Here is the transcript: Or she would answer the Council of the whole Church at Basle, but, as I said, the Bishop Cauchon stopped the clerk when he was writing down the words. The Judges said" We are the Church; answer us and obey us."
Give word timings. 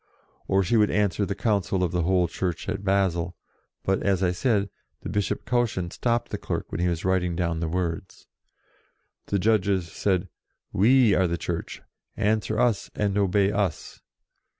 Or 0.47 0.63
she 0.63 0.77
would 0.77 0.89
answer 0.89 1.27
the 1.27 1.35
Council 1.35 1.83
of 1.83 1.91
the 1.91 2.01
whole 2.01 2.27
Church 2.27 2.67
at 2.67 2.83
Basle, 2.83 3.35
but, 3.83 4.01
as 4.01 4.23
I 4.23 4.31
said, 4.31 4.71
the 5.03 5.09
Bishop 5.09 5.45
Cauchon 5.45 5.91
stopped 5.91 6.31
the 6.31 6.39
clerk 6.39 6.71
when 6.71 6.81
he 6.81 6.87
was 6.87 7.05
writing 7.05 7.35
down 7.35 7.59
the 7.59 7.67
words. 7.67 8.25
The 9.27 9.37
Judges 9.37 9.91
said" 9.91 10.27
We 10.83 11.13
are 11.13 11.27
the 11.27 11.37
Church; 11.37 11.83
answer 12.17 12.57
us 12.59 12.89
and 12.95 13.15
obey 13.15 13.51
us." 13.51 14.01